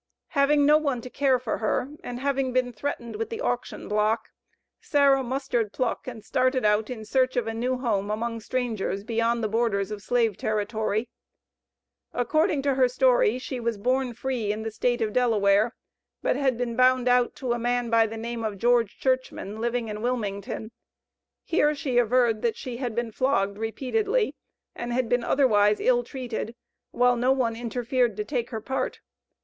Having 0.29 0.65
no 0.65 0.79
one 0.79 0.99
to 1.01 1.11
care 1.11 1.37
for 1.37 1.59
her, 1.59 1.89
and, 2.03 2.19
having 2.19 2.51
been 2.51 2.73
threatened 2.73 3.17
with 3.17 3.29
the 3.29 3.39
auction 3.39 3.87
block, 3.87 4.29
Sarah 4.79 5.21
mustered 5.21 5.71
pluck 5.73 6.07
and 6.07 6.25
started 6.25 6.65
out 6.65 6.89
in 6.89 7.05
search 7.05 7.35
of 7.35 7.45
a 7.45 7.53
new 7.53 7.77
home 7.77 8.09
among 8.09 8.39
strangers 8.39 9.03
beyond 9.03 9.43
the 9.43 9.47
borders 9.47 9.91
of 9.91 10.01
slave 10.01 10.37
territory. 10.37 11.07
According 12.13 12.63
to 12.63 12.73
her 12.73 12.87
story, 12.89 13.37
she 13.37 13.59
"was 13.59 13.77
born 13.77 14.15
free" 14.15 14.51
in 14.51 14.63
the 14.63 14.71
State 14.71 15.03
of 15.03 15.13
Delaware, 15.13 15.75
but 16.23 16.35
had 16.35 16.57
been 16.57 16.75
"bound 16.75 17.07
out" 17.07 17.35
to 17.35 17.53
a 17.53 17.59
man 17.59 17.91
by 17.91 18.07
the 18.07 18.17
name 18.17 18.43
of 18.43 18.57
George 18.57 18.97
Churchman, 18.99 19.61
living 19.61 19.87
in 19.87 20.01
Wilmington. 20.01 20.71
Here 21.43 21.75
she 21.75 21.99
averred, 21.99 22.41
that 22.41 22.57
she 22.57 22.77
"had 22.77 22.95
been 22.95 23.11
flogged 23.11 23.59
repeatedly," 23.59 24.33
and 24.73 24.91
had 24.91 25.07
been 25.07 25.23
otherwise 25.23 25.79
ill 25.79 26.03
treated, 26.03 26.55
while 26.89 27.15
no 27.15 27.31
one 27.31 27.55
interfered 27.55 28.17
to 28.17 28.25
take 28.25 28.49
her 28.49 28.61
part. 28.61 28.99